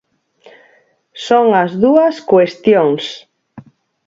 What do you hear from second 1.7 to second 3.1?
dúas cuestións.